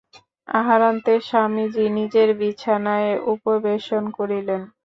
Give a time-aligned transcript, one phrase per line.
[0.49, 4.61] আহারান্তে স্বামীজী নিজের বিছানায় উপবেশন করিলেন।